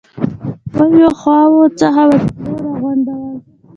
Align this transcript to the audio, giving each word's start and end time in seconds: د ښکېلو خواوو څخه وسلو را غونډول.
د 0.71 0.73
ښکېلو 0.75 1.09
خواوو 1.19 1.63
څخه 1.79 2.01
وسلو 2.09 2.53
را 2.63 2.71
غونډول. 2.81 3.35